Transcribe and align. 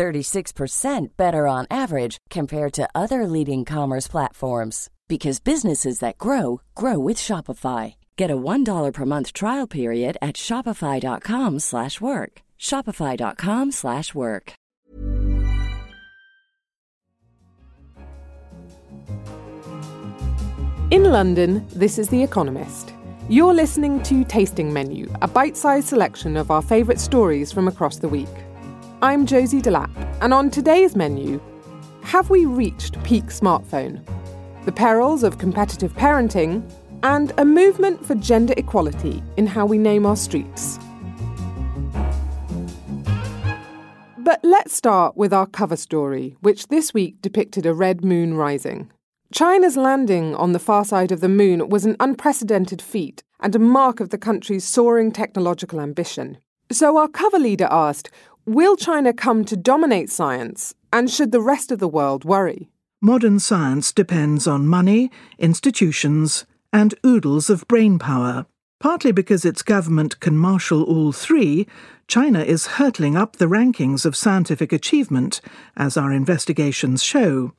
36% 0.00 1.08
better 1.18 1.46
on 1.46 1.66
average 1.70 2.16
compared 2.30 2.72
to 2.72 2.88
other 2.94 3.26
leading 3.26 3.66
commerce 3.66 4.08
platforms 4.08 4.88
because 5.08 5.40
businesses 5.40 5.98
that 5.98 6.16
grow 6.16 6.62
grow 6.74 6.98
with 6.98 7.18
Shopify. 7.18 7.96
Get 8.16 8.30
a 8.30 8.36
$1 8.36 8.92
per 8.94 9.04
month 9.04 9.34
trial 9.34 9.66
period 9.66 10.16
at 10.22 10.36
shopify.com/work. 10.36 12.32
shopify.com/work. 12.58 14.52
In 20.90 21.04
London, 21.04 21.66
this 21.82 21.98
is 21.98 22.08
The 22.08 22.22
Economist. 22.22 22.94
You're 23.28 23.54
listening 23.54 24.02
to 24.04 24.24
Tasting 24.24 24.72
Menu, 24.72 25.04
a 25.22 25.28
bite-sized 25.28 25.88
selection 25.88 26.36
of 26.36 26.50
our 26.50 26.62
favorite 26.62 27.00
stories 27.00 27.52
from 27.52 27.68
across 27.68 27.98
the 27.98 28.08
week. 28.08 28.49
I'm 29.02 29.26
Josie 29.26 29.62
Delap, 29.62 29.90
and 30.20 30.34
on 30.34 30.50
today's 30.50 30.94
menu, 30.94 31.40
have 32.02 32.30
we 32.30 32.44
reached 32.44 33.02
peak 33.02 33.24
smartphone? 33.24 34.04
the 34.64 34.72
perils 34.72 35.22
of 35.22 35.38
competitive 35.38 35.92
parenting, 35.94 36.62
and 37.02 37.32
a 37.38 37.44
movement 37.44 38.04
for 38.04 38.14
gender 38.14 38.52
equality 38.56 39.22
in 39.36 39.46
how 39.46 39.64
we 39.64 39.78
name 39.78 40.04
our 40.04 40.16
streets. 40.16 40.78
But 44.18 44.40
let's 44.42 44.74
start 44.74 45.16
with 45.16 45.32
our 45.32 45.46
cover 45.46 45.76
story, 45.76 46.36
which 46.40 46.68
this 46.68 46.92
week 46.92 47.22
depicted 47.22 47.64
a 47.64 47.72
red 47.72 48.04
moon 48.04 48.34
rising. 48.34 48.90
China's 49.32 49.76
landing 49.76 50.34
on 50.34 50.52
the 50.52 50.58
far 50.58 50.84
side 50.84 51.10
of 51.10 51.20
the 51.20 51.28
moon 51.28 51.68
was 51.68 51.86
an 51.86 51.96
unprecedented 52.00 52.82
feat 52.82 53.22
and 53.40 53.54
a 53.54 53.58
mark 53.58 54.00
of 54.00 54.10
the 54.10 54.18
country's 54.18 54.64
soaring 54.64 55.10
technological 55.10 55.80
ambition. 55.80 56.36
So 56.70 56.98
our 56.98 57.08
cover 57.08 57.38
leader 57.38 57.66
asked 57.70 58.10
Will 58.46 58.74
China 58.74 59.12
come 59.12 59.44
to 59.44 59.56
dominate 59.56 60.10
science, 60.10 60.74
and 60.92 61.10
should 61.10 61.30
the 61.30 61.42
rest 61.42 61.70
of 61.70 61.78
the 61.78 61.88
world 61.88 62.24
worry? 62.24 62.70
Modern 63.02 63.38
science 63.38 63.92
depends 63.92 64.46
on 64.46 64.66
money, 64.66 65.10
institutions, 65.38 66.46
and 66.72 66.94
oodles 67.04 67.50
of 67.50 67.68
brain 67.68 67.98
power. 67.98 68.46
Partly 68.80 69.12
because 69.12 69.44
its 69.44 69.62
government 69.62 70.20
can 70.20 70.38
marshal 70.38 70.82
all 70.82 71.12
three, 71.12 71.66
China 72.08 72.40
is 72.40 72.78
hurtling 72.78 73.14
up 73.14 73.36
the 73.36 73.46
rankings 73.46 74.06
of 74.06 74.16
scientific 74.16 74.72
achievement, 74.72 75.42
as 75.76 75.98
our 75.98 76.10
investigations 76.10 77.02
show. 77.02 77.52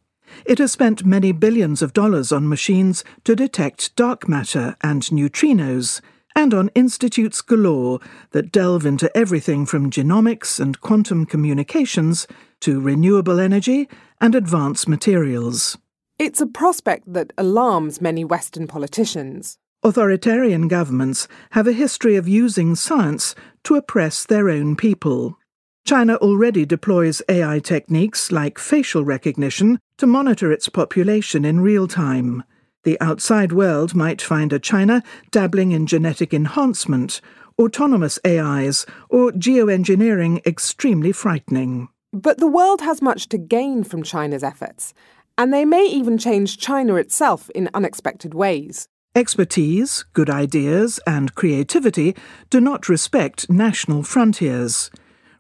It 0.46 0.58
has 0.58 0.72
spent 0.72 1.06
many 1.06 1.32
billions 1.32 1.84
of 1.84 1.94
dollars 1.94 2.32
on 2.32 2.50
machines 2.50 3.04
to 3.24 3.36
detect 3.36 3.96
dark 3.96 4.28
matter 4.28 4.76
and 4.82 5.04
neutrinos, 5.04 6.02
and 6.36 6.54
on 6.54 6.70
institutes 6.76 7.42
galore 7.42 8.00
that 8.32 8.52
delve 8.52 8.86
into 8.86 9.16
everything 9.18 9.66
from 9.66 9.92
genomics 9.92 10.60
and 10.60 10.82
quantum 10.82 11.26
communications 11.26 12.28
to 12.60 12.80
renewable 12.80 13.40
energy 13.40 13.90
and 14.20 14.36
advanced 14.36 14.88
materials. 14.88 15.78
It's 16.20 16.42
a 16.42 16.46
prospect 16.46 17.12
that 17.14 17.34
alarms 17.38 18.00
many 18.02 18.24
Western 18.24 18.68
politicians. 18.68 19.58
Authoritarian 19.84 20.68
governments 20.68 21.28
have 21.52 21.68
a 21.68 21.72
history 21.72 22.16
of 22.16 22.28
using 22.28 22.76
science 22.76 23.34
to 23.64 23.76
oppress 23.76 24.24
their 24.26 24.48
own 24.48 24.76
people. 24.76 25.40
China 25.84 26.16
already 26.18 26.64
deploys 26.64 27.24
AI 27.28 27.58
techniques 27.58 28.32
like 28.32 28.60
facial 28.60 29.04
recognition 29.04 29.80
to 29.98 30.06
monitor 30.06 30.52
its 30.52 30.70
population 30.70 31.44
in 31.44 31.60
real 31.60 31.88
time. 31.88 32.44
The 32.84 33.00
outside 33.00 33.52
world 33.52 33.94
might 33.94 34.22
find 34.22 34.52
a 34.52 34.60
China 34.60 35.04
dabbling 35.30 35.72
in 35.72 35.86
genetic 35.86 36.34
enhancement, 36.34 37.22
autonomous 37.60 38.18
AIs, 38.26 38.88
or 39.10 39.32
geoengineering 39.32 40.44
extremely 40.48 41.12
frightening. 41.12 41.90
But 42.12 42.40
the 42.40 42.48
world 42.48 42.82
has 42.82 43.02
much 43.02 43.30
to 43.30 43.38
gain 43.38 43.84
from 43.84 44.02
China's 44.02 44.44
efforts, 44.44 44.94
and 45.38 45.54
they 45.54 45.64
may 45.64 45.86
even 45.86 46.18
change 46.18 46.58
China 46.58 46.96
itself 46.96 47.50
in 47.52 47.70
unexpected 47.74 48.34
ways. 48.34 48.88
Expertise, 49.14 50.06
good 50.14 50.30
ideas, 50.30 51.00
and 51.06 51.36
creativity 51.36 52.16
do 52.50 52.60
not 52.60 52.90
respect 52.90 53.50
national 53.50 54.04
frontiers. 54.04 54.90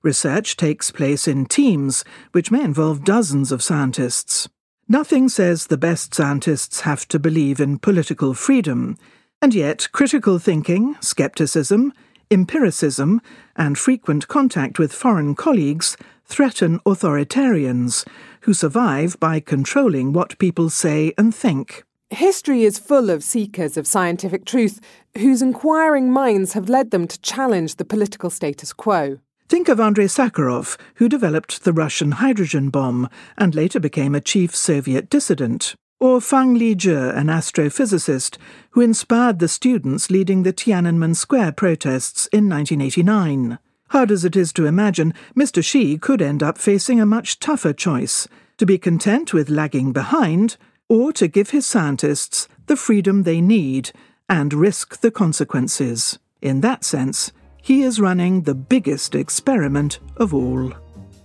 Research 0.03 0.57
takes 0.57 0.91
place 0.91 1.27
in 1.27 1.45
teams, 1.45 2.03
which 2.33 2.51
may 2.51 2.63
involve 2.63 3.03
dozens 3.03 3.51
of 3.51 3.63
scientists. 3.63 4.47
Nothing 4.91 5.29
says 5.29 5.67
the 5.67 5.77
best 5.77 6.13
scientists 6.13 6.81
have 6.81 7.07
to 7.07 7.17
believe 7.17 7.61
in 7.61 7.79
political 7.79 8.33
freedom, 8.33 8.97
and 9.41 9.55
yet 9.55 9.87
critical 9.93 10.37
thinking, 10.37 10.97
skepticism, 10.99 11.93
empiricism, 12.29 13.21
and 13.55 13.77
frequent 13.77 14.27
contact 14.27 14.79
with 14.79 14.91
foreign 14.91 15.33
colleagues 15.33 15.95
threaten 16.25 16.77
authoritarians 16.79 18.05
who 18.41 18.53
survive 18.53 19.17
by 19.21 19.39
controlling 19.39 20.11
what 20.11 20.37
people 20.39 20.69
say 20.69 21.13
and 21.17 21.33
think. 21.33 21.85
History 22.09 22.65
is 22.65 22.77
full 22.77 23.09
of 23.09 23.23
seekers 23.23 23.77
of 23.77 23.87
scientific 23.87 24.43
truth 24.43 24.81
whose 25.17 25.41
inquiring 25.41 26.11
minds 26.11 26.51
have 26.51 26.67
led 26.67 26.91
them 26.91 27.07
to 27.07 27.21
challenge 27.21 27.77
the 27.77 27.85
political 27.85 28.29
status 28.29 28.73
quo. 28.73 29.19
Think 29.51 29.67
of 29.67 29.81
Andrei 29.81 30.05
Sakharov, 30.05 30.77
who 30.95 31.09
developed 31.09 31.65
the 31.65 31.73
Russian 31.73 32.11
hydrogen 32.13 32.69
bomb 32.69 33.09
and 33.37 33.53
later 33.53 33.81
became 33.81 34.15
a 34.15 34.21
chief 34.21 34.55
Soviet 34.55 35.09
dissident. 35.09 35.75
Or 35.99 36.21
Fang 36.21 36.57
Lizhi, 36.57 37.13
an 37.13 37.27
astrophysicist 37.27 38.37
who 38.69 38.79
inspired 38.79 39.39
the 39.39 39.49
students 39.49 40.09
leading 40.09 40.43
the 40.43 40.53
Tiananmen 40.53 41.17
Square 41.17 41.51
protests 41.51 42.27
in 42.27 42.47
1989. 42.47 43.59
Hard 43.89 44.09
as 44.09 44.23
it 44.23 44.37
is 44.37 44.53
to 44.53 44.67
imagine, 44.67 45.13
Mr. 45.35 45.61
Xi 45.61 45.97
could 45.97 46.21
end 46.21 46.41
up 46.41 46.57
facing 46.57 47.01
a 47.01 47.05
much 47.05 47.37
tougher 47.37 47.73
choice 47.73 48.29
to 48.55 48.65
be 48.65 48.77
content 48.77 49.33
with 49.33 49.49
lagging 49.49 49.91
behind, 49.91 50.55
or 50.87 51.11
to 51.11 51.27
give 51.27 51.49
his 51.49 51.65
scientists 51.65 52.47
the 52.67 52.77
freedom 52.77 53.23
they 53.23 53.41
need 53.41 53.91
and 54.29 54.53
risk 54.53 55.01
the 55.01 55.11
consequences. 55.11 56.19
In 56.41 56.61
that 56.61 56.85
sense, 56.85 57.33
he 57.61 57.83
is 57.83 57.99
running 57.99 58.41
the 58.41 58.55
biggest 58.55 59.15
experiment 59.15 59.99
of 60.17 60.33
all. 60.33 60.73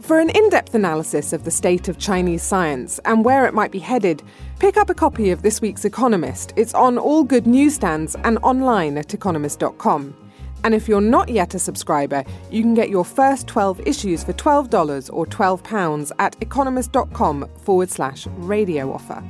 For 0.02 0.20
an 0.20 0.30
in 0.30 0.48
depth 0.50 0.74
analysis 0.74 1.32
of 1.32 1.44
the 1.44 1.50
state 1.50 1.88
of 1.88 1.98
Chinese 1.98 2.42
science 2.42 3.00
and 3.04 3.24
where 3.24 3.47
it 3.47 3.54
might 3.54 3.72
be 3.72 3.80
headed, 3.80 4.22
pick 4.60 4.76
up 4.76 4.88
a 4.88 4.94
copy 4.94 5.30
of 5.30 5.42
this 5.42 5.60
week's 5.60 5.84
Economist. 5.84 6.52
It's 6.54 6.74
on 6.74 6.97
all 6.97 7.24
good 7.24 7.47
newsstands 7.47 8.14
and 8.22 8.38
online 8.42 8.98
at 8.98 9.14
economist.com. 9.14 10.14
And 10.62 10.74
if 10.74 10.88
you're 10.88 11.00
not 11.00 11.28
yet 11.28 11.54
a 11.54 11.58
subscriber, 11.58 12.24
you 12.50 12.62
can 12.62 12.74
get 12.74 12.88
your 12.91 13.04
first 13.04 13.47
12 13.47 13.80
issues 13.86 14.22
for 14.22 14.32
$12 14.32 15.10
or 15.12 15.26
£12 15.26 16.12
at 16.18 16.36
economist.com 16.41 17.48
forward 17.62 17.91
slash 17.91 18.26
radio 18.36 18.92
offer. 18.92 19.22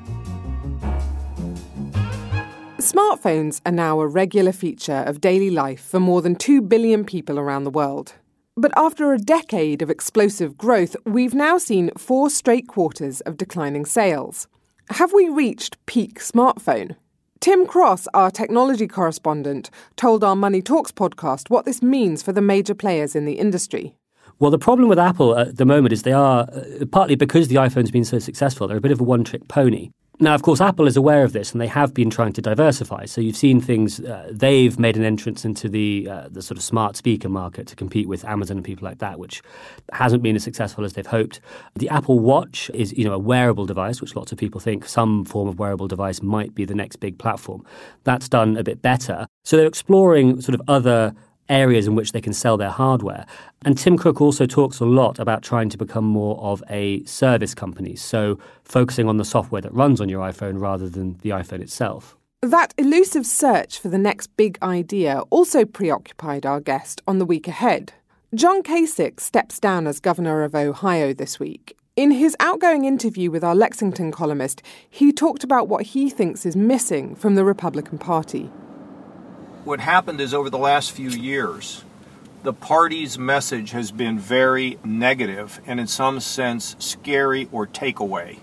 Smartphones 2.87 3.61
are 3.67 3.73
now 3.73 3.99
a 3.99 4.07
regular 4.07 4.53
feature 4.53 5.03
of 5.09 5.21
daily 5.21 5.51
life 5.51 5.81
for 5.81 5.99
more 5.99 6.23
than 6.23 6.37
2 6.37 6.63
billion 6.63 7.05
people 7.05 7.37
around 7.37 7.65
the 7.65 7.71
world. 7.71 8.13
But 8.57 8.71
after 8.77 9.13
a 9.13 9.19
decade 9.19 9.83
of 9.83 9.91
explosive 9.91 10.57
growth, 10.57 10.95
we've 11.05 11.35
now 11.35 11.59
seen 11.59 11.91
four 11.99 12.31
straight 12.31 12.69
quarters 12.69 13.23
of 13.23 13.37
declining 13.37 13.87
sales. 13.87 14.47
Have 14.91 15.13
we 15.13 15.29
reached 15.29 15.85
peak 15.87 16.21
smartphone? 16.21 16.94
Tim 17.41 17.67
Cross, 17.67 18.06
our 18.15 18.31
technology 18.31 18.87
correspondent, 18.87 19.69
told 19.97 20.23
our 20.23 20.37
Money 20.37 20.62
Talks 20.62 20.93
podcast 20.93 21.50
what 21.50 21.65
this 21.65 21.82
means 21.82 22.23
for 22.23 22.31
the 22.31 22.41
major 22.41 22.77
players 22.77 23.17
in 23.17 23.25
the 23.25 23.41
industry. 23.41 23.97
Well, 24.39 24.53
the 24.53 24.61
problem 24.61 24.89
with 24.89 24.99
Apple 25.00 25.37
at 25.37 25.56
the 25.56 25.67
moment 25.67 25.93
is 25.93 26.05
they 26.05 26.12
are, 26.12 26.43
uh, 26.53 26.85
partly 26.93 27.17
because 27.17 27.49
the 27.49 27.56
iPhone's 27.56 27.91
been 27.91 28.05
so 28.05 28.21
successful, 28.21 28.69
they're 28.69 28.77
a 28.77 28.81
bit 28.81 28.93
of 28.93 29.00
a 29.00 29.05
one 29.05 29.25
trick 29.25 29.49
pony. 29.49 29.91
Now, 30.19 30.35
of 30.35 30.41
course, 30.41 30.63
Apple 30.63 30.87
is 30.87 30.97
aware 30.97 31.25
of 31.25 31.35
this, 31.35 31.53
and 31.53 31.61
they 31.61 31.67
have 31.67 31.93
been 31.93 32.09
trying 32.09 32.33
to 32.35 32.41
diversify. 32.41 33.05
So 33.05 33.21
you've 33.21 33.37
seen 33.37 33.61
things. 33.61 34.01
Uh, 34.01 34.31
they've 34.33 34.79
made 34.79 34.97
an 34.97 35.05
entrance 35.05 35.45
into 35.45 35.69
the 35.69 36.09
uh, 36.11 36.29
the 36.31 36.41
sort 36.41 36.57
of 36.57 36.65
smart 36.65 36.97
speaker 36.97 37.29
market 37.29 37.67
to 37.67 37.77
compete 37.77 38.09
with 38.09 38.25
Amazon 38.25 38.57
and 38.57 38.65
people 38.65 38.89
like 38.89 38.99
that, 38.99 39.19
which 39.19 39.43
hasn't 39.93 40.23
been 40.23 40.35
as 40.35 40.43
successful 40.43 40.85
as 40.85 40.95
they've 40.95 41.07
hoped. 41.07 41.41
The 41.75 41.91
Apple 41.91 42.19
Watch 42.19 42.71
is, 42.73 42.97
you 42.97 43.05
know, 43.05 43.13
a 43.13 43.19
wearable 43.19 43.67
device, 43.67 44.01
which 44.01 44.17
lots 44.17 44.33
of 44.33 44.39
people 44.39 44.59
think 44.59 44.89
some 44.89 45.27
form 45.27 45.49
of 45.49 45.59
wearable 45.59 45.89
device 45.89 46.23
might 46.23 46.55
be 46.55 46.65
the 46.65 46.75
next 46.75 46.97
big 46.97 47.19
platform. 47.19 47.63
That's 48.05 48.29
done 48.29 48.57
a 48.57 48.65
bit 48.65 48.81
better. 48.81 49.27
So 49.45 49.59
they're 49.59 49.67
exploring 49.67 50.41
sort 50.41 50.55
of 50.55 50.63
other 50.67 51.15
areas 51.48 51.87
in 51.87 51.94
which 51.94 52.12
they 52.12 52.20
can 52.20 52.32
sell 52.32 52.56
their 52.56 52.70
hardware. 52.70 53.26
And 53.64 53.76
Tim 53.76 53.96
Cook 53.96 54.20
also 54.20 54.46
talks 54.46 54.81
a 54.81 54.84
lot 54.84 55.19
about 55.19 55.43
trying 55.43 55.69
to 55.70 55.78
become 55.78 56.04
more 56.04 56.38
of 56.38 56.62
a 56.69 57.04
service 57.04 57.54
company, 57.54 57.96
so 57.96 58.38
focusing 58.64 59.08
on 59.08 59.16
the 59.16 59.25
software 59.25 59.60
that 59.62 59.72
runs 59.75 60.00
on 60.00 60.08
your 60.08 60.20
iPhone 60.20 60.60
rather 60.60 60.88
than 60.88 61.19
the 61.22 61.31
iPhone 61.31 61.60
itself. 61.60 62.16
That 62.43 62.75
elusive 62.76 63.26
search 63.26 63.78
for 63.78 63.88
the 63.88 63.98
next 63.98 64.28
big 64.37 64.58
idea 64.62 65.20
also 65.31 65.64
preoccupied 65.64 66.44
our 66.46 66.60
guest 66.60 67.00
on 67.06 67.19
the 67.19 67.25
week 67.25 67.48
ahead. 67.48 67.93
John 68.34 68.62
Kasich 68.62 69.20
steps 69.20 69.58
down 69.58 69.87
as 69.87 70.00
governor 70.00 70.44
of 70.44 70.54
Ohio 70.54 71.12
this 71.14 71.40
week. 71.40 71.76
In 71.96 72.10
his 72.10 72.37
outgoing 72.40 72.84
interview 72.84 73.31
with 73.31 73.43
our 73.43 73.54
Lexington 73.54 74.12
columnist, 74.12 74.62
he 74.90 75.12
talked 75.12 75.43
about 75.43 75.69
what 75.69 75.87
he 75.87 76.10
thinks 76.10 76.44
is 76.44 76.54
missing 76.54 77.14
from 77.14 77.37
the 77.37 77.44
Republican 77.44 77.96
Party 77.96 78.50
what 79.67 79.81
happened 79.81 80.21
is 80.21 80.33
over 80.33 80.49
the 80.49 80.59
last 80.59 80.93
few 80.93 81.11
years, 81.11 81.85
the 82.45 82.53
party's 82.53 83.19
message 83.19 83.73
has 83.73 83.91
been 83.91 84.17
very 84.17 84.79
negative 84.85 85.61
and, 85.67 85.81
in 85.81 85.89
some 85.89 86.21
sense, 86.21 86.77
scary 86.79 87.49
or 87.51 87.67
takeaway. 87.67 88.39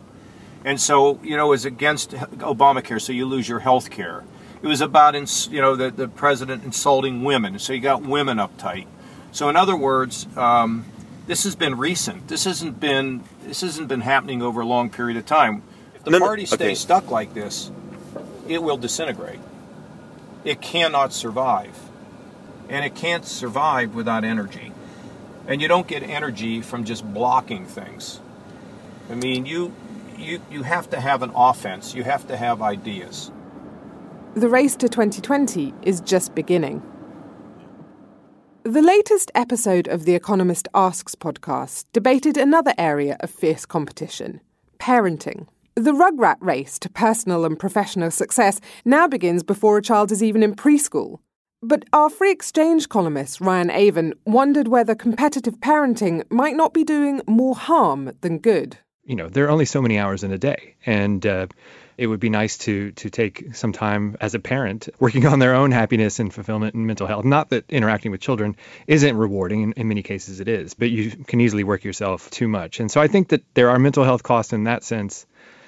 And 0.66 0.80
so, 0.80 1.20
you 1.24 1.38
know, 1.38 1.48
it 1.48 1.50
was 1.52 1.66
against 1.66 2.12
Obamacare, 2.12 3.02
so 3.02 3.14
you 3.14 3.26
lose 3.26 3.48
your 3.48 3.60
health 3.60 3.90
care. 3.90 4.24
It 4.62 4.68
was 4.68 4.82
about, 4.82 5.16
you 5.50 5.62
know, 5.62 5.78
the, 5.78 5.90
the 5.92 6.10
president 6.10 6.66
insulting 6.66 7.24
women, 7.24 7.58
so 7.58 7.72
you 7.72 7.80
got 7.80 8.02
women 8.02 8.38
uptight. 8.38 8.88
So, 9.32 9.50
in 9.50 9.56
other 9.56 9.76
words, 9.76 10.28
um, 10.38 10.86
this 11.26 11.46
has 11.46 11.56
been 11.56 11.78
recent. 11.78 12.28
This 12.28 12.44
hasn't 12.44 12.80
been 12.80 13.24
this 13.46 13.62
hasn't 13.62 13.88
been 13.88 14.02
happening 14.02 14.42
over 14.42 14.62
a 14.62 14.66
long 14.66 14.90
period 14.90 15.18
of 15.18 15.26
time. 15.26 15.64
If 15.96 16.04
the 16.04 16.12
no, 16.12 16.20
party 16.20 16.46
stays 16.46 16.62
okay. 16.62 16.76
stuck 16.76 17.10
like 17.10 17.34
this, 17.34 17.72
it 18.48 18.62
will 18.62 18.78
disintegrate 18.78 19.40
it 20.44 20.62
cannot 20.62 21.14
survive. 21.14 21.78
And 22.70 22.86
it 22.86 22.96
can't 22.96 23.26
survive 23.26 23.94
without 23.94 24.24
energy. 24.24 24.72
And 25.48 25.62
you 25.62 25.68
don't 25.68 25.88
get 25.88 26.04
energy 26.04 26.62
from 26.62 26.86
just 26.86 27.06
blocking 27.14 27.66
things. 27.66 28.20
I 29.10 29.16
mean, 29.16 29.46
you 29.46 29.74
you 30.18 30.42
you 30.50 30.64
have 30.64 30.90
to 30.92 31.00
have 31.00 31.22
an 31.24 31.32
offense. 31.36 31.94
You 31.94 32.04
have 32.04 32.28
to 32.28 32.38
have 32.38 32.62
ideas. 32.62 33.32
The 34.36 34.50
race 34.50 34.76
to 34.78 34.90
2020 34.90 35.74
is 35.84 36.02
just 36.02 36.34
beginning. 36.34 36.82
The 38.64 38.82
latest 38.82 39.30
episode 39.36 39.88
of 39.88 40.06
the 40.06 40.16
Economist 40.16 40.70
Asks 40.74 41.16
podcast 41.16 41.86
debated 41.92 42.38
another 42.38 42.74
area 42.78 43.18
of 43.20 43.30
fierce 43.30 43.66
competition 43.66 44.40
parenting. 44.80 45.48
The 45.76 45.92
rugrat 45.92 46.38
race 46.40 46.78
to 46.80 46.90
personal 46.90 47.46
and 47.46 47.58
professional 47.58 48.12
success 48.12 48.62
now 48.86 49.08
begins 49.08 49.42
before 49.42 49.80
a 49.80 49.82
child 49.82 50.12
is 50.12 50.22
even 50.22 50.44
in 50.44 50.56
preschool. 50.56 51.18
But 51.64 51.86
our 51.92 52.12
free 52.12 52.32
exchange 52.32 52.90
columnist, 52.90 53.42
Ryan 53.42 53.70
Avent, 53.70 54.14
wondered 54.24 54.68
whether 54.68 54.94
competitive 54.94 55.60
parenting 55.62 56.30
might 56.30 56.56
not 56.56 56.76
be 56.76 56.84
doing 56.84 57.22
more 57.28 57.56
harm 57.56 58.12
than 58.22 58.38
good. 58.38 58.78
You 59.04 59.16
know, 59.16 59.30
there 59.30 59.46
are 59.46 59.50
only 59.50 59.66
so 59.66 59.82
many 59.82 59.98
hours 59.98 60.24
in 60.24 60.32
a 60.32 60.38
day. 60.38 60.76
And, 60.86 61.26
uh, 61.26 61.48
it 61.98 62.08
would 62.08 62.20
be 62.20 62.30
nice 62.30 62.58
to 62.58 62.92
to 62.94 63.10
take 63.10 63.56
some 63.56 63.72
time 63.72 64.18
as 64.20 64.34
a 64.34 64.40
parent 64.40 64.90
working 65.00 65.26
on 65.26 65.40
their 65.40 65.56
own 65.56 65.72
happiness 65.72 66.20
and 66.20 66.34
fulfillment 66.34 66.76
and 66.76 66.88
mental 66.88 67.08
health. 67.08 67.26
Not 67.26 67.50
that 67.50 67.66
interacting 67.70 68.12
with 68.12 68.22
children 68.22 68.56
isn't 68.88 69.16
rewarding, 69.16 69.62
in, 69.62 69.74
in 69.74 69.88
many 69.88 70.04
cases 70.04 70.40
it 70.40 70.48
is, 70.48 70.74
but 70.74 70.90
you 70.90 71.12
can 71.12 71.42
easily 71.42 71.64
work 71.64 71.84
yourself 71.84 72.30
too 72.30 72.48
much. 72.48 72.80
And 72.80 72.90
so 72.92 73.02
I 73.02 73.08
think 73.08 73.30
that 73.30 73.44
there 73.54 73.70
are 73.70 73.80
mental 73.80 74.04
health 74.04 74.24
costs 74.24 74.54
in 74.54 74.64
that 74.64 74.84
sense 74.84 75.26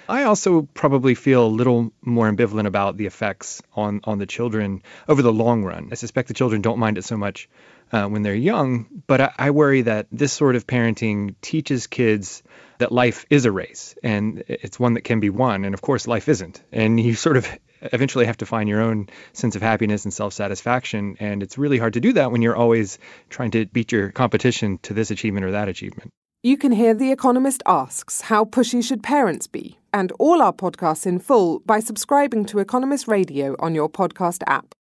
I 0.07 0.23
also 0.23 0.63
probably 0.73 1.15
feel 1.15 1.45
a 1.45 1.47
little 1.47 1.91
more 2.01 2.29
ambivalent 2.29 2.67
about 2.67 2.97
the 2.97 3.05
effects 3.07 3.61
on, 3.73 4.01
on 4.03 4.19
the 4.19 4.25
children 4.25 4.83
over 5.07 5.21
the 5.21 5.33
long 5.33 5.63
run. 5.63 5.89
I 5.91 5.95
suspect 5.95 6.27
the 6.27 6.33
children 6.33 6.61
don't 6.61 6.79
mind 6.79 6.97
it 6.97 7.03
so 7.03 7.17
much 7.17 7.49
uh, 7.91 8.07
when 8.07 8.21
they're 8.21 8.35
young, 8.35 8.87
but 9.07 9.21
I, 9.21 9.31
I 9.37 9.51
worry 9.51 9.81
that 9.83 10.07
this 10.11 10.33
sort 10.33 10.55
of 10.55 10.67
parenting 10.67 11.35
teaches 11.41 11.87
kids 11.87 12.43
that 12.77 12.91
life 12.91 13.25
is 13.29 13.45
a 13.45 13.51
race 13.51 13.95
and 14.03 14.43
it's 14.47 14.79
one 14.79 14.95
that 14.95 15.01
can 15.01 15.19
be 15.19 15.29
won. 15.29 15.65
And 15.65 15.73
of 15.73 15.81
course, 15.81 16.07
life 16.07 16.29
isn't. 16.29 16.61
And 16.71 16.99
you 16.99 17.15
sort 17.15 17.37
of 17.37 17.47
eventually 17.81 18.25
have 18.25 18.37
to 18.37 18.45
find 18.45 18.69
your 18.69 18.81
own 18.81 19.09
sense 19.33 19.55
of 19.55 19.61
happiness 19.61 20.05
and 20.05 20.13
self 20.13 20.33
satisfaction. 20.33 21.17
And 21.19 21.41
it's 21.41 21.57
really 21.57 21.77
hard 21.77 21.93
to 21.93 22.01
do 22.01 22.13
that 22.13 22.31
when 22.31 22.41
you're 22.41 22.55
always 22.55 22.99
trying 23.29 23.51
to 23.51 23.65
beat 23.65 23.91
your 23.91 24.11
competition 24.11 24.79
to 24.83 24.93
this 24.93 25.11
achievement 25.11 25.45
or 25.45 25.51
that 25.51 25.69
achievement. 25.69 26.11
You 26.45 26.57
can 26.57 26.73
hear 26.73 26.93
The 26.93 27.11
Economist 27.11 27.63
Asks 27.65 28.21
How 28.21 28.45
Pushy 28.45 28.83
Should 28.83 29.01
Parents 29.01 29.47
Be? 29.47 29.79
and 29.91 30.11
all 30.19 30.43
our 30.43 30.53
podcasts 30.53 31.07
in 31.07 31.17
full 31.17 31.57
by 31.61 31.79
subscribing 31.79 32.45
to 32.45 32.59
Economist 32.59 33.07
Radio 33.07 33.55
on 33.57 33.73
your 33.73 33.89
podcast 33.89 34.43
app. 34.45 34.75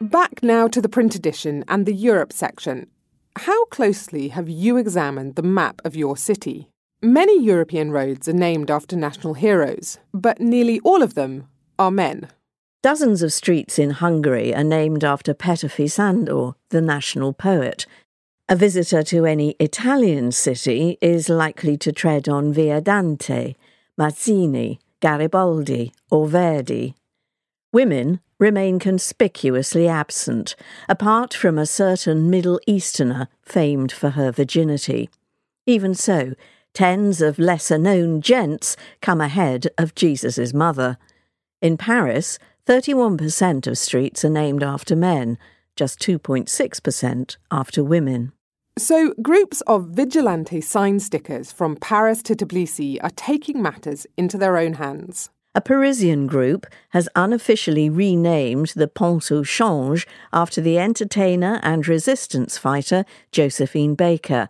Back 0.00 0.42
now 0.42 0.66
to 0.66 0.80
the 0.80 0.88
print 0.88 1.14
edition 1.14 1.64
and 1.68 1.86
the 1.86 1.94
Europe 1.94 2.32
section. 2.32 2.88
How 3.36 3.66
closely 3.66 4.30
have 4.30 4.48
you 4.48 4.78
examined 4.78 5.36
the 5.36 5.44
map 5.44 5.80
of 5.84 5.94
your 5.94 6.16
city? 6.16 6.68
Many 7.00 7.40
European 7.40 7.92
roads 7.92 8.26
are 8.26 8.32
named 8.32 8.68
after 8.68 8.96
national 8.96 9.34
heroes, 9.34 10.00
but 10.12 10.40
nearly 10.40 10.80
all 10.80 11.04
of 11.04 11.14
them 11.14 11.46
are 11.78 11.92
men. 11.92 12.30
Dozens 12.82 13.22
of 13.22 13.32
streets 13.32 13.78
in 13.78 13.90
Hungary 13.90 14.52
are 14.52 14.64
named 14.64 15.04
after 15.04 15.34
Petőfi 15.34 15.86
Sándor, 15.86 16.54
the 16.70 16.80
national 16.80 17.32
poet, 17.32 17.86
a 18.50 18.56
visitor 18.56 19.02
to 19.02 19.26
any 19.26 19.50
Italian 19.60 20.32
city 20.32 20.96
is 21.02 21.28
likely 21.28 21.76
to 21.76 21.92
tread 21.92 22.30
on 22.30 22.50
Via 22.50 22.80
Dante, 22.80 23.54
Mazzini, 23.98 24.78
Garibaldi, 25.00 25.92
or 26.10 26.26
Verdi. 26.26 26.94
Women 27.72 28.20
remain 28.38 28.78
conspicuously 28.78 29.86
absent, 29.86 30.56
apart 30.88 31.34
from 31.34 31.58
a 31.58 31.66
certain 31.66 32.30
Middle 32.30 32.58
Easterner 32.66 33.28
famed 33.42 33.92
for 33.92 34.10
her 34.10 34.32
virginity. 34.32 35.10
Even 35.66 35.94
so, 35.94 36.32
tens 36.72 37.20
of 37.20 37.38
lesser 37.38 37.76
known 37.76 38.22
gents 38.22 38.78
come 39.02 39.20
ahead 39.20 39.66
of 39.76 39.94
Jesus' 39.94 40.54
mother. 40.54 40.96
In 41.60 41.76
Paris, 41.76 42.38
31% 42.66 43.66
of 43.66 43.76
streets 43.76 44.24
are 44.24 44.30
named 44.30 44.62
after 44.62 44.96
men, 44.96 45.36
just 45.76 46.00
2.6% 46.00 47.36
after 47.50 47.84
women. 47.84 48.32
So, 48.78 49.12
groups 49.20 49.60
of 49.62 49.88
vigilante 49.88 50.60
sign 50.60 51.00
stickers 51.00 51.50
from 51.50 51.74
Paris 51.74 52.22
to 52.22 52.36
Tbilisi 52.36 53.02
are 53.02 53.10
taking 53.10 53.60
matters 53.60 54.06
into 54.16 54.38
their 54.38 54.56
own 54.56 54.74
hands. 54.74 55.30
A 55.52 55.60
Parisian 55.60 56.28
group 56.28 56.64
has 56.90 57.08
unofficially 57.16 57.90
renamed 57.90 58.68
the 58.76 58.86
Pont 58.86 59.32
au 59.32 59.42
Change 59.42 60.06
after 60.32 60.60
the 60.60 60.78
entertainer 60.78 61.58
and 61.64 61.88
resistance 61.88 62.56
fighter 62.56 63.04
Josephine 63.32 63.96
Baker, 63.96 64.48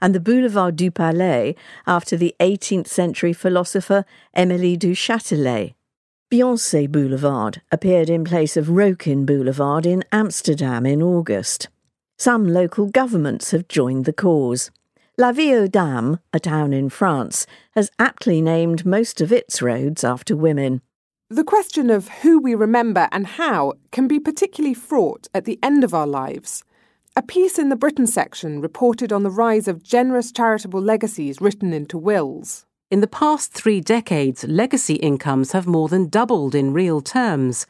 and 0.00 0.14
the 0.14 0.20
Boulevard 0.20 0.76
du 0.76 0.90
Palais 0.90 1.54
after 1.86 2.16
the 2.16 2.34
18th 2.40 2.86
century 2.86 3.34
philosopher 3.34 4.06
Émilie 4.34 4.78
du 4.78 4.92
Châtelet. 4.92 5.74
Beyonce 6.32 6.90
Boulevard 6.90 7.60
appeared 7.70 8.08
in 8.08 8.24
place 8.24 8.56
of 8.56 8.70
Rokin 8.70 9.26
Boulevard 9.26 9.84
in 9.84 10.02
Amsterdam 10.12 10.86
in 10.86 11.02
August. 11.02 11.68
Some 12.18 12.48
local 12.48 12.86
governments 12.86 13.50
have 13.50 13.68
joined 13.68 14.06
the 14.06 14.12
cause. 14.12 14.70
La 15.18 15.32
Vie 15.32 15.54
aux 15.54 15.66
Dames, 15.66 16.18
a 16.32 16.40
town 16.40 16.72
in 16.72 16.88
France, 16.88 17.46
has 17.72 17.90
aptly 17.98 18.40
named 18.40 18.86
most 18.86 19.20
of 19.20 19.30
its 19.30 19.60
roads 19.60 20.02
after 20.02 20.34
women. 20.34 20.80
The 21.28 21.44
question 21.44 21.90
of 21.90 22.08
who 22.08 22.38
we 22.38 22.54
remember 22.54 23.08
and 23.12 23.26
how 23.26 23.74
can 23.92 24.08
be 24.08 24.18
particularly 24.18 24.72
fraught 24.72 25.28
at 25.34 25.44
the 25.44 25.58
end 25.62 25.84
of 25.84 25.92
our 25.92 26.06
lives. 26.06 26.64
A 27.16 27.22
piece 27.22 27.58
in 27.58 27.68
the 27.68 27.76
Britain 27.76 28.06
section 28.06 28.62
reported 28.62 29.12
on 29.12 29.22
the 29.22 29.30
rise 29.30 29.68
of 29.68 29.82
generous 29.82 30.32
charitable 30.32 30.80
legacies 30.80 31.40
written 31.40 31.74
into 31.74 31.98
wills. 31.98 32.64
In 32.90 33.00
the 33.00 33.06
past 33.06 33.52
three 33.52 33.80
decades, 33.80 34.44
legacy 34.44 34.94
incomes 34.94 35.52
have 35.52 35.66
more 35.66 35.88
than 35.88 36.08
doubled 36.08 36.54
in 36.54 36.72
real 36.72 37.00
terms. 37.00 37.66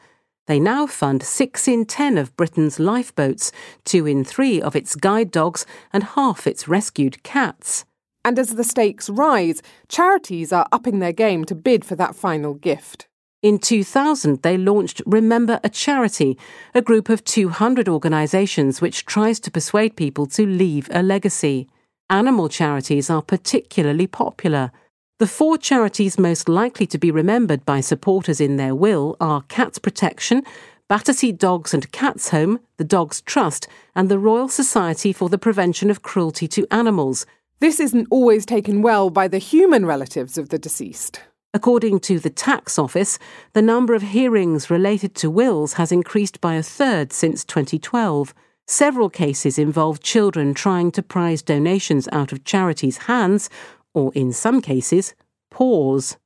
They 0.47 0.59
now 0.59 0.87
fund 0.87 1.23
six 1.23 1.67
in 1.67 1.85
ten 1.85 2.17
of 2.17 2.35
Britain's 2.37 2.79
lifeboats, 2.79 3.51
two 3.83 4.07
in 4.07 4.23
three 4.23 4.61
of 4.61 4.75
its 4.75 4.95
guide 4.95 5.29
dogs, 5.29 5.65
and 5.91 6.03
half 6.03 6.47
its 6.47 6.67
rescued 6.67 7.21
cats. 7.23 7.85
And 8.23 8.39
as 8.39 8.55
the 8.55 8.63
stakes 8.63 9.09
rise, 9.09 9.61
charities 9.89 10.53
are 10.53 10.67
upping 10.71 10.99
their 10.99 11.13
game 11.13 11.43
to 11.45 11.55
bid 11.55 11.83
for 11.85 11.95
that 11.95 12.15
final 12.15 12.53
gift. 12.53 13.07
In 13.43 13.59
2000, 13.59 14.41
they 14.41 14.57
launched 14.57 15.01
Remember 15.05 15.59
a 15.63 15.69
Charity, 15.69 16.37
a 16.73 16.81
group 16.81 17.09
of 17.09 17.23
200 17.23 17.87
organisations 17.87 18.81
which 18.81 19.05
tries 19.05 19.39
to 19.41 19.51
persuade 19.51 19.95
people 19.95 20.25
to 20.27 20.45
leave 20.45 20.89
a 20.91 21.03
legacy. 21.03 21.67
Animal 22.09 22.49
charities 22.49 23.09
are 23.09 23.21
particularly 23.21 24.07
popular. 24.07 24.71
The 25.19 25.25
four 25.25 25.57
charities 25.57 26.19
most 26.19 26.47
likely 26.47 26.85
to 26.85 26.99
be 26.99 27.09
remembered 27.09 27.65
by 27.65 27.81
supporters 27.81 28.39
in 28.39 28.57
their 28.57 28.75
will 28.75 29.17
are 29.19 29.41
Cats 29.47 29.79
Protection, 29.79 30.43
Battersea 30.87 31.31
Dogs 31.31 31.73
and 31.73 31.91
Cats 31.91 32.29
Home, 32.29 32.59
the 32.77 32.83
Dogs 32.83 33.21
Trust, 33.21 33.67
and 33.95 34.09
the 34.09 34.19
Royal 34.19 34.47
Society 34.47 35.11
for 35.11 35.27
the 35.27 35.39
Prevention 35.39 35.89
of 35.89 36.03
Cruelty 36.03 36.47
to 36.49 36.67
Animals. 36.69 37.25
This 37.59 37.79
isn't 37.79 38.07
always 38.11 38.45
taken 38.45 38.83
well 38.83 39.09
by 39.09 39.27
the 39.27 39.39
human 39.39 39.87
relatives 39.87 40.37
of 40.37 40.49
the 40.49 40.59
deceased. 40.59 41.19
According 41.51 42.01
to 42.01 42.19
the 42.19 42.29
Tax 42.29 42.77
Office, 42.77 43.17
the 43.53 43.63
number 43.63 43.95
of 43.95 44.03
hearings 44.03 44.69
related 44.69 45.15
to 45.15 45.31
wills 45.31 45.73
has 45.73 45.91
increased 45.91 46.39
by 46.41 46.53
a 46.53 46.61
third 46.61 47.11
since 47.11 47.43
2012. 47.43 48.35
Several 48.67 49.09
cases 49.09 49.57
involve 49.57 50.01
children 50.01 50.53
trying 50.53 50.91
to 50.91 51.01
prize 51.01 51.41
donations 51.41 52.07
out 52.11 52.31
of 52.31 52.43
charities' 52.43 52.97
hands, 52.97 53.49
or 53.97 54.11
in 54.13 54.31
some 54.31 54.61
cases, 54.61 55.15
paws. 55.49 56.17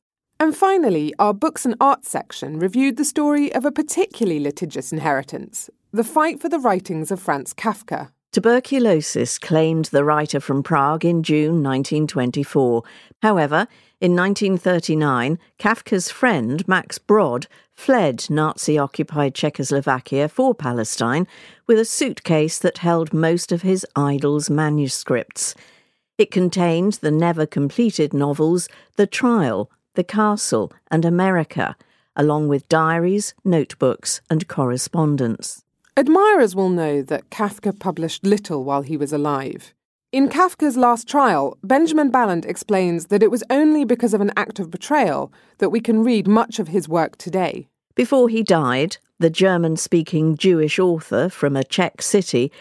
And 0.42 0.54
finally, 0.56 1.14
our 1.18 1.34
books 1.34 1.66
and 1.66 1.76
arts 1.80 2.10
section 2.10 2.60
reviewed 2.60 2.98
the 2.98 3.06
story 3.06 3.54
of 3.56 3.64
a 3.64 3.72
particularly 3.72 4.42
litigious 4.42 4.92
inheritance 4.92 5.70
the 5.94 6.04
fight 6.06 6.40
for 6.40 6.48
the 6.48 6.60
writings 6.60 7.12
of 7.12 7.20
Franz 7.20 7.54
Kafka. 7.54 8.12
Tuberculosis 8.32 9.38
claimed 9.38 9.86
the 9.86 10.06
writer 10.06 10.40
from 10.40 10.64
Prague 10.64 11.04
in 11.04 11.22
June 11.22 11.62
1924. 11.62 12.82
However, 13.22 13.68
in 14.00 14.16
1939, 14.16 15.38
Kafka's 15.60 16.10
friend 16.10 16.66
Max 16.66 16.98
Brod 16.98 17.48
fled 17.74 18.26
Nazi 18.30 18.78
occupied 18.78 19.36
Czechoslovakia 19.36 20.30
for 20.30 20.56
Palestine 20.56 21.28
with 21.68 21.78
a 21.78 21.84
suitcase 21.84 22.58
that 22.60 22.78
held 22.78 23.14
most 23.14 23.52
of 23.52 23.64
his 23.64 23.86
idol's 23.98 24.50
manuscripts. 24.50 25.54
It 26.22 26.30
contained 26.30 27.00
the 27.02 27.10
never 27.10 27.48
completed 27.48 28.14
novels 28.14 28.70
The 28.96 29.08
Trial, 29.08 29.72
The 29.96 30.04
Castle, 30.04 30.72
and 30.92 31.04
America, 31.04 31.76
along 32.16 32.48
with 32.48 32.70
diaries, 32.70 33.34
notebooks, 33.44 34.22
and 34.30 34.48
correspondence. 34.48 35.64
Admirers 35.98 36.56
will 36.56 36.70
know 36.70 37.02
that 37.02 37.32
Kafka 37.32 37.74
published 37.80 38.24
little 38.24 38.64
while 38.64 38.84
he 38.84 38.98
was 38.98 39.12
alive. 39.12 39.74
In 40.12 40.30
Kafka's 40.30 40.78
last 40.78 41.08
trial, 41.08 41.58
Benjamin 41.64 42.12
Balint 42.12 42.46
explains 42.46 43.08
that 43.08 43.24
it 43.24 43.32
was 43.32 43.44
only 43.50 43.84
because 43.84 44.14
of 44.14 44.22
an 44.22 44.32
act 44.38 44.60
of 44.60 44.70
betrayal 44.70 45.34
that 45.58 45.72
we 45.72 45.80
can 45.80 46.04
read 46.04 46.28
much 46.28 46.60
of 46.60 46.68
his 46.68 46.88
work 46.88 47.18
today. 47.18 47.68
Before 47.96 48.30
he 48.30 48.44
died, 48.44 48.98
the 49.18 49.32
German 49.32 49.76
speaking 49.76 50.38
Jewish 50.38 50.78
author 50.78 51.30
from 51.30 51.56
a 51.56 51.64
Czech 51.64 52.04
city 52.04 52.52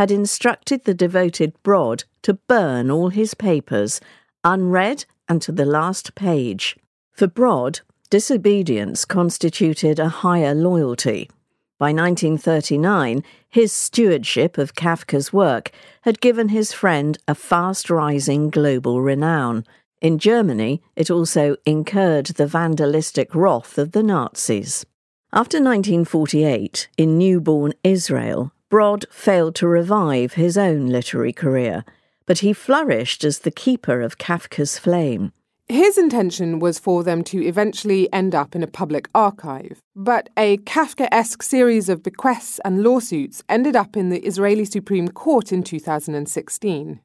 had 0.00 0.10
instructed 0.10 0.84
the 0.84 0.94
devoted 0.94 1.52
Brod 1.62 2.04
to 2.22 2.32
burn 2.32 2.90
all 2.90 3.10
his 3.10 3.34
papers, 3.34 4.00
unread 4.42 5.04
and 5.28 5.42
to 5.42 5.52
the 5.52 5.66
last 5.66 6.14
page. 6.14 6.74
For 7.12 7.26
Brod, 7.26 7.80
disobedience 8.08 9.04
constituted 9.04 9.98
a 9.98 10.08
higher 10.08 10.54
loyalty. 10.54 11.28
By 11.76 11.92
1939, 11.92 13.22
his 13.50 13.74
stewardship 13.74 14.56
of 14.56 14.74
Kafka's 14.74 15.34
work 15.34 15.70
had 16.00 16.22
given 16.22 16.48
his 16.48 16.72
friend 16.72 17.18
a 17.28 17.34
fast 17.34 17.90
rising 17.90 18.48
global 18.48 19.02
renown. 19.02 19.66
In 20.00 20.18
Germany, 20.18 20.80
it 20.96 21.10
also 21.10 21.56
incurred 21.66 22.24
the 22.24 22.46
vandalistic 22.46 23.34
wrath 23.34 23.76
of 23.76 23.92
the 23.92 24.02
Nazis. 24.02 24.86
After 25.30 25.58
1948, 25.58 26.88
in 26.96 27.18
newborn 27.18 27.74
Israel, 27.84 28.50
Brod 28.70 29.04
failed 29.10 29.56
to 29.56 29.66
revive 29.66 30.34
his 30.34 30.56
own 30.56 30.86
literary 30.86 31.32
career, 31.32 31.84
but 32.24 32.38
he 32.38 32.52
flourished 32.52 33.24
as 33.24 33.40
the 33.40 33.50
keeper 33.50 34.00
of 34.00 34.16
Kafka's 34.16 34.78
flame. 34.78 35.32
His 35.68 35.98
intention 35.98 36.60
was 36.60 36.78
for 36.78 37.02
them 37.02 37.24
to 37.24 37.44
eventually 37.44 38.12
end 38.12 38.32
up 38.32 38.54
in 38.54 38.62
a 38.62 38.68
public 38.68 39.08
archive, 39.12 39.80
but 39.96 40.28
a 40.36 40.58
Kafka 40.58 41.08
esque 41.10 41.42
series 41.42 41.88
of 41.88 42.04
bequests 42.04 42.60
and 42.64 42.84
lawsuits 42.84 43.42
ended 43.48 43.74
up 43.74 43.96
in 43.96 44.08
the 44.08 44.20
Israeli 44.20 44.64
Supreme 44.64 45.08
Court 45.08 45.52
in 45.52 45.64
2016. 45.64 47.00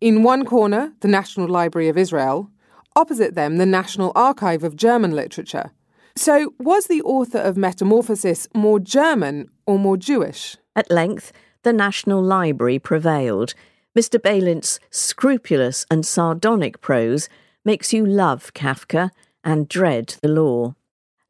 In 0.00 0.22
one 0.22 0.46
corner, 0.46 0.94
the 1.00 1.08
National 1.08 1.48
Library 1.48 1.88
of 1.88 1.98
Israel, 1.98 2.50
opposite 2.96 3.34
them, 3.34 3.58
the 3.58 3.66
National 3.66 4.12
Archive 4.14 4.64
of 4.64 4.74
German 4.74 5.10
Literature. 5.10 5.72
So, 6.16 6.54
was 6.58 6.86
the 6.86 7.02
author 7.02 7.38
of 7.38 7.58
Metamorphosis 7.58 8.48
more 8.54 8.80
German 8.80 9.50
or 9.66 9.78
more 9.78 9.98
Jewish? 9.98 10.56
At 10.80 10.90
length, 10.90 11.30
the 11.62 11.74
National 11.74 12.22
Library 12.22 12.78
prevailed. 12.78 13.52
Mr. 13.94 14.18
Balint's 14.18 14.80
scrupulous 14.88 15.84
and 15.90 16.06
sardonic 16.06 16.80
prose 16.80 17.28
makes 17.66 17.92
you 17.92 18.06
love 18.06 18.54
Kafka 18.54 19.10
and 19.44 19.68
dread 19.68 20.16
the 20.22 20.28
law. 20.28 20.74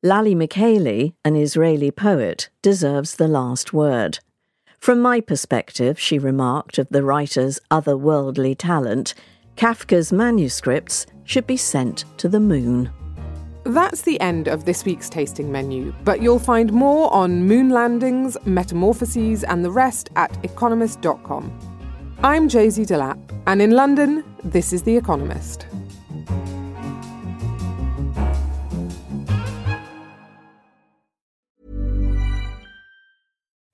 Lali 0.04 0.36
Michaeli, 0.36 1.14
an 1.24 1.34
Israeli 1.34 1.90
poet, 1.90 2.48
deserves 2.62 3.16
the 3.16 3.26
last 3.26 3.72
word. 3.72 4.20
From 4.78 5.00
my 5.00 5.20
perspective, 5.20 5.98
she 5.98 6.16
remarked 6.16 6.78
of 6.78 6.88
the 6.90 7.02
writer's 7.02 7.58
otherworldly 7.72 8.54
talent, 8.56 9.14
Kafka's 9.56 10.12
manuscripts 10.12 11.06
should 11.24 11.48
be 11.48 11.56
sent 11.56 12.04
to 12.18 12.28
the 12.28 12.38
moon. 12.38 12.92
That's 13.70 14.02
the 14.02 14.20
end 14.20 14.48
of 14.48 14.64
this 14.64 14.84
week's 14.84 15.08
tasting 15.08 15.52
menu, 15.52 15.94
but 16.02 16.20
you'll 16.20 16.40
find 16.40 16.72
more 16.72 17.08
on 17.14 17.44
moon 17.44 17.68
landings, 17.70 18.36
metamorphoses, 18.44 19.44
and 19.44 19.64
the 19.64 19.70
rest 19.70 20.10
at 20.16 20.36
economist.com. 20.44 21.56
I'm 22.24 22.48
Josie 22.48 22.84
Delap, 22.84 23.20
and 23.46 23.62
in 23.62 23.70
London, 23.70 24.24
this 24.42 24.72
is 24.72 24.82
The 24.82 24.96
Economist. 24.96 25.68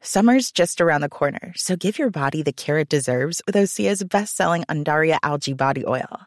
Summer's 0.03 0.53
just 0.53 0.83
around 0.83 1.01
the 1.01 1.09
corner, 1.09 1.55
so 1.57 1.75
give 1.75 1.99
your 1.99 2.11
body 2.11 2.43
the 2.43 2.53
care 2.53 2.77
it 2.77 2.91
deserves 2.91 3.41
with 3.47 3.55
Osea's 3.55 4.05
best-selling 4.05 4.65
Undaria 4.65 5.17
algae 5.23 5.55
body 5.55 5.87
oil. 5.87 6.27